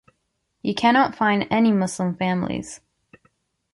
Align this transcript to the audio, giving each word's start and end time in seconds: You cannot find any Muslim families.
You 0.63 0.73
cannot 0.73 1.13
find 1.15 1.45
any 1.51 1.71
Muslim 1.71 2.15
families. 2.15 2.79